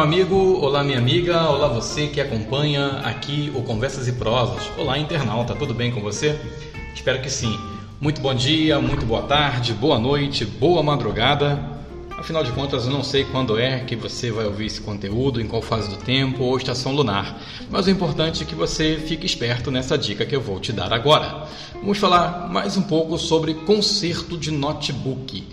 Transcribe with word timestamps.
meu 0.00 0.06
amigo, 0.06 0.58
olá, 0.62 0.82
minha 0.82 0.96
amiga, 0.96 1.42
olá, 1.50 1.68
você 1.68 2.06
que 2.06 2.22
acompanha 2.22 3.02
aqui 3.04 3.52
o 3.54 3.60
Conversas 3.60 4.08
e 4.08 4.12
Prosas. 4.12 4.70
Olá, 4.78 4.98
internauta, 4.98 5.54
tudo 5.54 5.74
bem 5.74 5.92
com 5.92 6.00
você? 6.00 6.40
Espero 6.94 7.20
que 7.20 7.28
sim. 7.28 7.54
Muito 8.00 8.18
bom 8.18 8.34
dia, 8.34 8.80
muito 8.80 9.04
boa 9.04 9.20
tarde, 9.24 9.74
boa 9.74 9.98
noite, 9.98 10.42
boa 10.42 10.82
madrugada. 10.82 11.62
Afinal 12.16 12.42
de 12.42 12.50
contas, 12.52 12.86
eu 12.86 12.90
não 12.90 13.04
sei 13.04 13.24
quando 13.24 13.58
é 13.58 13.80
que 13.80 13.94
você 13.94 14.30
vai 14.30 14.46
ouvir 14.46 14.66
esse 14.66 14.80
conteúdo, 14.80 15.38
em 15.38 15.46
qual 15.46 15.60
fase 15.60 15.90
do 15.90 15.96
tempo 15.96 16.44
ou 16.44 16.56
estação 16.56 16.94
lunar, 16.94 17.38
mas 17.68 17.86
o 17.86 17.90
importante 17.90 18.42
é 18.42 18.46
que 18.46 18.54
você 18.54 18.96
fique 19.06 19.26
esperto 19.26 19.70
nessa 19.70 19.98
dica 19.98 20.24
que 20.24 20.34
eu 20.34 20.40
vou 20.40 20.58
te 20.58 20.72
dar 20.72 20.94
agora. 20.94 21.46
Vamos 21.74 21.98
falar 21.98 22.48
mais 22.48 22.74
um 22.74 22.82
pouco 22.82 23.18
sobre 23.18 23.52
conserto 23.52 24.38
de 24.38 24.50
notebook 24.50 25.44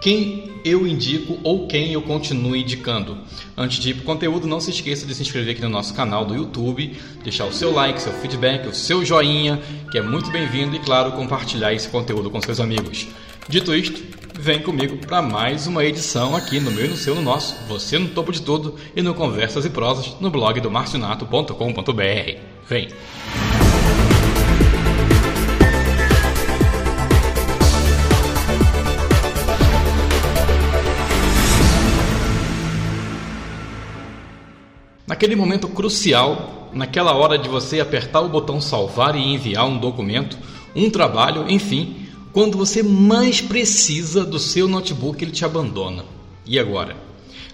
quem 0.00 0.50
eu 0.64 0.86
indico 0.86 1.38
ou 1.42 1.66
quem 1.66 1.92
eu 1.92 2.02
continuo 2.02 2.56
indicando. 2.56 3.18
Antes 3.56 3.78
de 3.78 3.90
ir 3.90 3.94
para 3.94 4.02
o 4.02 4.06
conteúdo, 4.06 4.46
não 4.46 4.60
se 4.60 4.70
esqueça 4.70 5.06
de 5.06 5.14
se 5.14 5.22
inscrever 5.22 5.52
aqui 5.52 5.62
no 5.62 5.68
nosso 5.68 5.94
canal 5.94 6.24
do 6.24 6.34
YouTube, 6.34 6.96
deixar 7.22 7.44
o 7.44 7.52
seu 7.52 7.72
like, 7.72 8.00
seu 8.00 8.12
feedback, 8.12 8.66
o 8.66 8.74
seu 8.74 9.04
joinha, 9.04 9.60
que 9.90 9.98
é 9.98 10.02
muito 10.02 10.30
bem-vindo, 10.30 10.74
e 10.74 10.78
claro, 10.78 11.12
compartilhar 11.12 11.72
esse 11.72 11.88
conteúdo 11.88 12.30
com 12.30 12.40
seus 12.40 12.60
amigos. 12.60 13.08
Dito 13.48 13.74
isto, 13.74 14.02
vem 14.38 14.60
comigo 14.60 14.96
para 14.96 15.20
mais 15.20 15.66
uma 15.66 15.84
edição 15.84 16.34
aqui 16.34 16.60
no 16.60 16.70
meu 16.70 16.86
e 16.86 16.88
no 16.88 16.96
seu, 16.96 17.14
no 17.14 17.22
nosso, 17.22 17.54
você 17.68 17.98
no 17.98 18.08
topo 18.08 18.32
de 18.32 18.40
tudo 18.40 18.76
e 18.96 19.02
no 19.02 19.14
Conversas 19.14 19.64
e 19.64 19.70
Prosas 19.70 20.16
no 20.20 20.30
blog 20.30 20.60
do 20.60 20.70
marcionato.com.br. 20.70 22.38
Vem! 22.68 22.88
Naquele 35.20 35.36
momento 35.36 35.68
crucial, 35.68 36.70
naquela 36.72 37.12
hora 37.12 37.36
de 37.36 37.46
você 37.46 37.78
apertar 37.78 38.22
o 38.22 38.28
botão 38.30 38.58
salvar 38.58 39.14
e 39.14 39.18
enviar 39.18 39.66
um 39.66 39.76
documento, 39.76 40.38
um 40.74 40.88
trabalho, 40.88 41.44
enfim, 41.46 42.06
quando 42.32 42.56
você 42.56 42.82
mais 42.82 43.38
precisa 43.38 44.24
do 44.24 44.38
seu 44.38 44.66
notebook, 44.66 45.22
ele 45.22 45.30
te 45.30 45.44
abandona. 45.44 46.06
E 46.46 46.58
agora? 46.58 46.96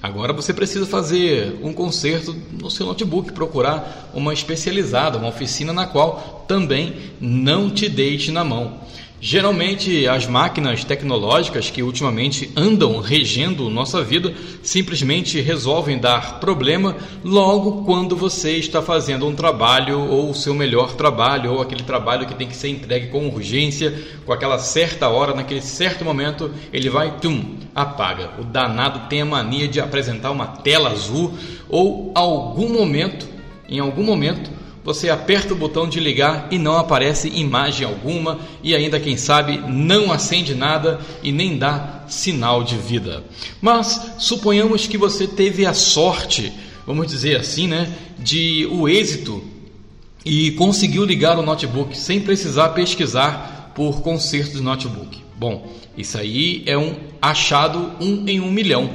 Agora 0.00 0.33
você 0.33 0.55
precisa 0.55 0.87
fazer 0.87 1.59
um 1.61 1.72
conserto 1.72 2.37
no 2.53 2.70
seu 2.70 2.87
notebook, 2.87 3.33
procurar 3.33 4.12
uma 4.14 4.33
especializada, 4.33 5.19
uma 5.19 5.31
oficina 5.31 5.72
na 5.72 5.87
qual 5.87 6.44
também 6.47 6.94
não 7.20 7.69
te 7.69 7.89
deixe 7.89 8.31
na 8.31 8.44
mão. 8.44 8.78
Geralmente, 9.19 10.06
as 10.06 10.27
máquinas 10.27 10.84
tecnológicas 10.84 11.70
que 11.70 11.83
ultimamente 11.83 12.50
andam 12.55 13.00
regendo 13.00 13.70
nossa 13.70 14.05
vida 14.05 14.34
simplesmente 14.62 15.41
resolvem 15.41 15.98
dar 15.98 16.39
problema 16.39 16.95
logo 17.25 17.83
quando 17.84 18.14
você 18.14 18.59
está 18.59 18.83
fazendo 18.83 19.27
um 19.27 19.34
trabalho 19.34 19.98
ou 20.00 20.31
o 20.31 20.34
seu 20.34 20.53
melhor 20.53 20.92
trabalho 20.94 21.55
ou 21.55 21.62
aquele 21.62 21.83
trabalho 21.83 22.27
que 22.27 22.34
tem 22.34 22.47
que 22.47 22.55
ser 22.55 22.69
entregue 22.69 23.06
com 23.06 23.27
urgência, 23.28 24.06
com 24.27 24.34
aquela 24.34 24.59
certa 24.59 25.09
hora, 25.09 25.34
naquele 25.34 25.62
certo 25.62 26.05
momento, 26.05 26.50
ele 26.70 26.91
vai, 26.91 27.19
tum, 27.19 27.56
apaga. 27.75 28.33
O 28.39 28.44
danado 28.44 29.09
tem 29.09 29.22
a 29.22 29.27
mania 29.27 29.67
de 29.67 29.81
apresentar 29.81 30.31
uma 30.31 30.47
tela 30.47 30.91
azul 30.91 31.33
ou 31.70 32.12
algum 32.14 32.69
momento, 32.69 33.27
em 33.67 33.78
algum 33.78 34.03
momento, 34.03 34.50
você 34.87 35.11
aperta 35.11 35.53
o 35.53 35.56
botão 35.56 35.89
de 35.89 35.98
ligar 35.98 36.47
e 36.48 36.59
não 36.61 36.77
aparece 36.77 37.29
imagem 37.29 37.84
alguma 37.84 38.39
e 38.62 38.73
ainda 38.73 39.01
quem 39.01 39.17
sabe 39.17 39.59
não 39.59 40.12
acende 40.12 40.55
nada 40.55 41.01
e 41.25 41.33
nem 41.33 41.59
dá 41.59 42.05
sinal 42.06 42.62
de 42.62 42.77
vida. 42.77 43.25
Mas 43.61 44.12
suponhamos 44.17 44.87
que 44.87 44.97
você 44.97 45.27
teve 45.27 45.67
a 45.67 45.75
sorte, 45.75 46.53
vamos 46.87 47.09
dizer 47.09 47.37
assim, 47.37 47.67
né, 47.67 47.93
de 48.17 48.69
o 48.70 48.89
êxito 48.89 49.43
e 50.25 50.53
conseguiu 50.53 51.05
ligar 51.05 51.37
o 51.37 51.43
notebook 51.43 51.99
sem 51.99 52.21
precisar 52.21 52.69
pesquisar 52.69 53.72
por 53.75 54.03
conserto 54.03 54.53
de 54.53 54.62
notebook. 54.62 55.21
Bom, 55.37 55.69
isso 55.99 56.16
aí 56.16 56.62
é 56.65 56.78
um 56.78 56.94
achado 57.21 57.91
um 58.00 58.22
em 58.28 58.38
um 58.38 58.53
milhão. 58.53 58.88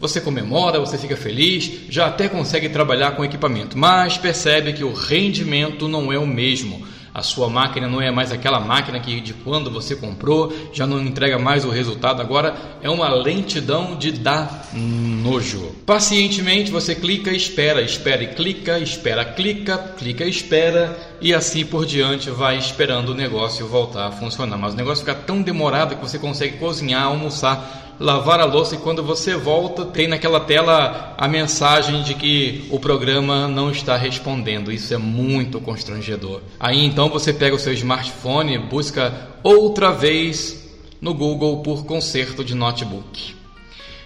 Você 0.00 0.18
comemora, 0.18 0.80
você 0.80 0.96
fica 0.96 1.14
feliz, 1.14 1.70
já 1.90 2.06
até 2.06 2.26
consegue 2.26 2.70
trabalhar 2.70 3.10
com 3.10 3.22
equipamento, 3.22 3.76
mas 3.76 4.16
percebe 4.16 4.72
que 4.72 4.82
o 4.82 4.94
rendimento 4.94 5.86
não 5.86 6.10
é 6.10 6.18
o 6.18 6.26
mesmo. 6.26 6.88
A 7.12 7.22
sua 7.22 7.50
máquina 7.50 7.86
não 7.86 8.00
é 8.00 8.10
mais 8.10 8.32
aquela 8.32 8.60
máquina 8.60 8.98
que 8.98 9.20
de 9.20 9.34
quando 9.34 9.70
você 9.70 9.96
comprou, 9.96 10.54
já 10.72 10.86
não 10.86 11.02
entrega 11.02 11.38
mais 11.38 11.66
o 11.66 11.70
resultado, 11.70 12.22
agora 12.22 12.56
é 12.80 12.88
uma 12.88 13.12
lentidão 13.12 13.96
de 13.96 14.12
dar 14.12 14.70
nojo. 14.72 15.74
Pacientemente 15.84 16.70
você 16.70 16.94
clica, 16.94 17.30
espera, 17.32 17.82
espera 17.82 18.22
e 18.22 18.28
clica, 18.28 18.78
espera, 18.78 19.22
clica, 19.24 19.76
clica, 19.98 20.24
espera 20.24 20.96
e 21.20 21.34
assim 21.34 21.66
por 21.66 21.84
diante 21.84 22.30
vai 22.30 22.56
esperando 22.56 23.10
o 23.10 23.14
negócio 23.14 23.66
voltar 23.66 24.06
a 24.06 24.12
funcionar. 24.12 24.56
Mas 24.56 24.72
o 24.72 24.76
negócio 24.76 25.04
fica 25.04 25.14
tão 25.14 25.42
demorado 25.42 25.96
que 25.96 26.02
você 26.02 26.18
consegue 26.18 26.58
cozinhar, 26.58 27.02
almoçar, 27.02 27.89
lavar 28.00 28.40
a 28.40 28.46
louça 28.46 28.74
e 28.74 28.78
quando 28.78 29.02
você 29.04 29.36
volta 29.36 29.84
tem 29.84 30.08
naquela 30.08 30.40
tela 30.40 31.14
a 31.18 31.28
mensagem 31.28 32.02
de 32.02 32.14
que 32.14 32.66
o 32.70 32.80
programa 32.80 33.46
não 33.46 33.70
está 33.70 33.94
respondendo. 33.94 34.72
Isso 34.72 34.94
é 34.94 34.96
muito 34.96 35.60
constrangedor. 35.60 36.40
Aí 36.58 36.82
então 36.82 37.10
você 37.10 37.30
pega 37.30 37.54
o 37.54 37.58
seu 37.58 37.74
smartphone, 37.74 38.56
busca 38.56 39.28
outra 39.42 39.92
vez 39.92 40.66
no 40.98 41.12
Google 41.12 41.62
por 41.62 41.84
conserto 41.84 42.42
de 42.42 42.54
notebook. 42.54 43.36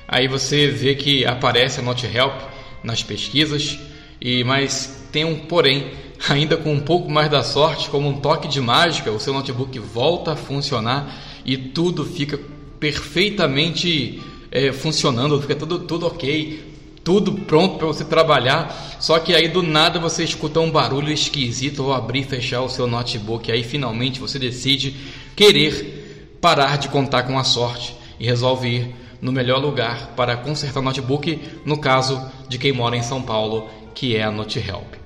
Aí 0.09 0.27
você 0.27 0.66
vê 0.66 0.97
que 0.97 1.25
aparece 1.25 1.78
a 1.78 1.83
NotHelp 1.83 2.41
nas 2.83 3.00
pesquisas 3.00 3.78
e 4.21 4.43
mas 4.43 5.06
tem 5.12 5.25
um 5.25 5.37
porém, 5.37 5.93
ainda 6.28 6.56
com 6.56 6.72
um 6.72 6.81
pouco 6.81 7.09
mais 7.09 7.31
da 7.31 7.44
sorte, 7.44 7.88
como 7.91 8.09
um 8.09 8.21
toque 8.21 8.49
de 8.49 8.60
mágica, 8.60 9.12
o 9.12 9.21
seu 9.21 9.33
notebook 9.33 9.78
volta 9.78 10.33
a 10.33 10.37
funcionar 10.37 11.15
e 11.44 11.56
tudo 11.56 12.04
fica 12.04 12.38
perfeitamente 12.84 14.21
é, 14.50 14.71
funcionando, 14.71 15.41
fica 15.41 15.56
tudo, 15.56 15.78
tudo 15.78 16.06
ok, 16.06 16.62
tudo 17.03 17.33
pronto 17.33 17.78
para 17.78 17.87
você 17.87 18.05
trabalhar. 18.05 18.99
Só 19.00 19.19
que 19.19 19.34
aí 19.34 19.49
do 19.49 19.62
nada 19.62 19.99
você 19.99 20.22
escuta 20.22 20.61
um 20.61 20.71
barulho 20.71 21.11
esquisito 21.11 21.83
ao 21.84 21.95
abrir 21.95 22.21
e 22.21 22.25
fechar 22.25 22.61
o 22.61 22.69
seu 22.69 22.87
notebook. 22.87 23.50
Aí 23.50 23.65
finalmente 23.65 24.21
você 24.21 24.39
decide 24.39 24.95
querer 25.34 26.37
parar 26.43 26.77
de 26.77 26.89
contar 26.89 27.22
com 27.22 27.39
a 27.39 27.45
sorte 27.45 27.97
e 28.21 28.27
resolve 28.27 28.69
ir 28.69 28.95
no 29.19 29.33
melhor 29.33 29.62
lugar 29.62 30.12
para 30.15 30.37
consertar 30.37 30.81
o 30.81 30.83
notebook, 30.83 31.41
no 31.65 31.78
caso 31.78 32.21
de 32.51 32.59
quem 32.59 32.71
mora 32.71 32.99
em 32.99 33.03
São 33.03 33.22
Paulo, 33.22 33.66
que 33.95 34.15
é 34.15 34.22
a 34.22 34.31
NoteHelp. 34.31 35.03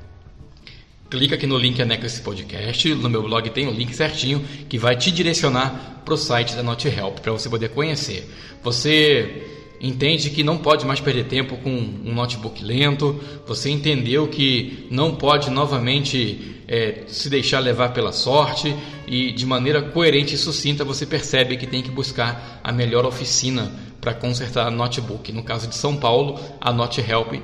Clica 1.10 1.36
aqui 1.36 1.46
no 1.46 1.56
link 1.56 1.80
anexo 1.80 2.22
podcast. 2.22 2.94
No 2.94 3.08
meu 3.08 3.22
blog 3.22 3.48
tem 3.48 3.66
o 3.66 3.70
link 3.70 3.94
certinho 3.94 4.44
que 4.69 4.76
vai 4.76 4.94
te 4.94 5.10
direcionar 5.10 6.02
para 6.04 6.12
o 6.12 6.19
site 6.19 6.54
da 6.54 6.62
NotHelp 6.62 7.20
para 7.20 7.32
você 7.32 7.48
poder 7.48 7.70
conhecer. 7.70 8.30
Você 8.62 9.47
entende 9.80 10.28
que 10.28 10.42
não 10.42 10.58
pode 10.58 10.84
mais 10.84 11.00
perder 11.00 11.24
tempo 11.24 11.56
com 11.56 11.70
um 11.70 12.12
notebook 12.12 12.62
lento. 12.62 13.18
Você 13.47 13.70
entendeu 13.70 14.28
que 14.28 14.86
não 14.91 15.14
pode 15.14 15.48
novamente 15.48 16.62
é, 16.68 17.04
se 17.06 17.30
deixar 17.30 17.60
levar 17.60 17.94
pela 17.94 18.12
sorte 18.12 18.76
e 19.06 19.32
de 19.32 19.47
maneira 19.47 19.80
coerente 19.80 20.34
e 20.34 20.38
sucinta 20.38 20.84
você 20.84 21.06
percebe 21.06 21.56
que 21.56 21.66
tem 21.66 21.82
que 21.82 21.91
buscar 21.91 22.60
a 22.62 22.70
melhor 22.70 23.06
oficina 23.06 23.72
para 23.98 24.12
consertar 24.12 24.70
notebook. 24.70 25.32
No 25.32 25.42
caso 25.42 25.68
de 25.68 25.74
São 25.74 25.97
Paulo, 25.97 26.38
a 26.60 26.70
NotHelp 26.70 27.41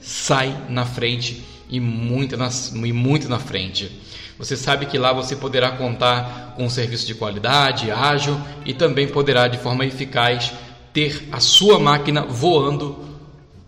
sai 0.00 0.66
na 0.68 0.84
frente 0.84 1.53
e 1.68 1.80
muito 1.80 2.36
na, 2.36 2.48
e 2.74 2.92
muito 2.92 3.28
na 3.28 3.38
frente. 3.38 3.90
Você 4.38 4.56
sabe 4.56 4.86
que 4.86 4.98
lá 4.98 5.12
você 5.12 5.36
poderá 5.36 5.72
contar 5.72 6.54
com 6.56 6.64
um 6.64 6.70
serviço 6.70 7.06
de 7.06 7.14
qualidade, 7.14 7.90
ágil 7.90 8.40
e 8.64 8.74
também 8.74 9.06
poderá, 9.06 9.46
de 9.46 9.58
forma 9.58 9.84
eficaz, 9.84 10.52
ter 10.92 11.28
a 11.30 11.40
sua 11.40 11.78
máquina 11.78 12.22
voando 12.22 12.98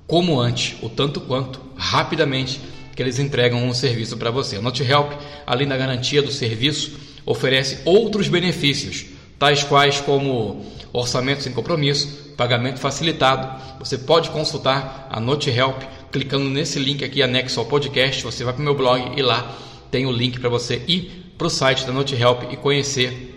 como 0.07 0.41
antes, 0.41 0.77
o 0.83 0.89
tanto 0.89 1.21
quanto, 1.21 1.61
rapidamente, 1.77 2.61
que 2.95 3.03
eles 3.03 3.19
entregam 3.19 3.63
um 3.63 3.75
serviço 3.75 4.17
para 4.17 4.31
você. 4.31 4.57
A 4.57 4.63
NotHelp, 4.63 5.13
além 5.47 5.69
da 5.69 5.77
garantia 5.77 6.23
do 6.23 6.33
serviço, 6.33 6.99
oferece 7.25 7.81
outros 7.85 8.29
benefícios, 8.29 9.07
tais 9.39 9.63
quais 9.63 10.01
como 10.01 10.65
orçamento 10.93 11.43
sem 11.43 11.53
compromisso, 11.53 12.35
pagamento 12.37 12.79
facilitado. 12.79 13.79
Você 13.79 13.99
pode 13.99 14.31
consultar 14.31 15.09
a 15.11 15.21
NotHelp 15.21 15.83
clicando 16.17 16.49
nesse 16.49 16.79
link 16.79 17.05
aqui 17.05 17.23
anexo 17.23 17.61
ao 17.61 17.67
podcast, 17.67 18.23
você 18.23 18.43
vai 18.43 18.55
para 18.55 18.63
o 18.63 18.65
meu 18.65 18.75
blog 18.75 19.13
e 19.19 19.21
lá 19.21 19.55
tem 19.91 20.07
o 20.07 20.11
link 20.11 20.41
para 20.41 20.49
você 20.49 20.83
ir 20.89 21.35
para 21.37 21.47
o 21.47 21.51
site 21.51 21.85
da 21.85 21.93
NoteHelp 21.93 22.51
e 22.51 22.57
conhecer 22.57 23.35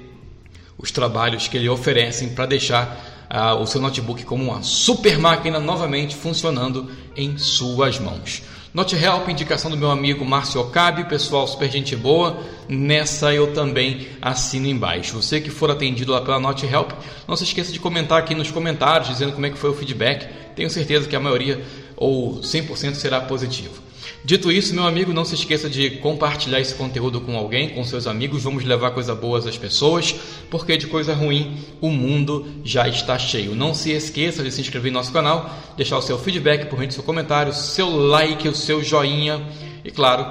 os 0.77 0.89
trabalhos 0.89 1.49
que 1.49 1.57
eles 1.57 1.69
oferecem 1.69 2.29
para 2.29 2.45
deixar 2.45 3.27
uh, 3.29 3.61
o 3.61 3.67
seu 3.67 3.81
notebook 3.81 4.23
como 4.23 4.45
uma 4.45 4.63
super 4.63 5.19
máquina 5.19 5.59
novamente 5.59 6.15
funcionando 6.15 6.89
em 7.17 7.37
suas 7.37 7.99
mãos. 7.99 8.43
Note 8.71 8.95
Help, 8.95 9.27
indicação 9.27 9.71
do 9.71 9.75
meu 9.75 9.89
amigo 9.89 10.23
Márcio 10.23 10.61
Ocabe, 10.61 11.03
pessoal 11.05 11.47
super 11.47 11.69
gente 11.71 11.95
boa. 11.95 12.39
Nessa 12.69 13.33
eu 13.33 13.51
também 13.51 14.07
assino 14.21 14.67
embaixo. 14.67 15.19
Você 15.19 15.41
que 15.41 15.49
for 15.49 15.71
atendido 15.71 16.11
lá 16.11 16.21
pela 16.21 16.39
Note 16.39 16.67
Help, 16.67 16.91
não 17.27 17.35
se 17.35 17.45
esqueça 17.45 17.73
de 17.73 17.79
comentar 17.79 18.19
aqui 18.19 18.35
nos 18.35 18.51
comentários 18.51 19.09
dizendo 19.09 19.33
como 19.33 19.47
é 19.47 19.49
que 19.49 19.57
foi 19.57 19.71
o 19.71 19.73
feedback. 19.73 20.27
Tenho 20.55 20.69
certeza 20.69 21.09
que 21.09 21.15
a 21.15 21.19
maioria 21.19 21.59
ou 21.99 22.39
100% 22.39 22.95
será 22.95 23.19
positivo. 23.19 23.89
Dito 24.23 24.51
isso, 24.51 24.73
meu 24.73 24.85
amigo, 24.85 25.13
não 25.13 25.23
se 25.23 25.35
esqueça 25.35 25.69
de 25.69 25.91
compartilhar 25.91 26.59
esse 26.59 26.75
conteúdo 26.75 27.21
com 27.21 27.37
alguém, 27.37 27.69
com 27.69 27.83
seus 27.83 28.07
amigos. 28.07 28.43
Vamos 28.43 28.63
levar 28.63 28.91
coisa 28.91 29.13
boa 29.13 29.39
às 29.39 29.57
pessoas, 29.57 30.15
porque 30.49 30.77
de 30.77 30.87
coisa 30.87 31.13
ruim 31.13 31.57
o 31.79 31.89
mundo 31.89 32.45
já 32.63 32.87
está 32.87 33.17
cheio. 33.17 33.55
Não 33.55 33.73
se 33.73 33.91
esqueça 33.91 34.43
de 34.43 34.51
se 34.51 34.61
inscrever 34.61 34.91
no 34.91 34.99
nosso 34.99 35.13
canal, 35.13 35.49
deixar 35.77 35.97
o 35.97 36.01
seu 36.01 36.17
feedback 36.17 36.65
por 36.69 36.77
meio 36.77 36.89
do 36.89 36.93
seu 36.93 37.03
comentário, 37.03 37.53
seu 37.53 37.89
like, 37.89 38.47
o 38.47 38.55
seu 38.55 38.83
joinha 38.83 39.41
e, 39.83 39.91
claro, 39.91 40.25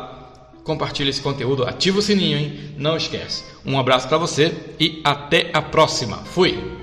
compartilhe 0.65 1.11
esse 1.11 1.23
conteúdo, 1.23 1.65
ativa 1.65 1.99
o 1.99 2.03
sininho, 2.03 2.39
hein? 2.39 2.61
Não 2.77 2.97
esquece. 2.97 3.45
Um 3.65 3.79
abraço 3.79 4.07
para 4.07 4.19
você 4.19 4.55
e 4.79 5.01
até 5.03 5.51
a 5.53 5.63
próxima. 5.63 6.19
Fui! 6.19 6.78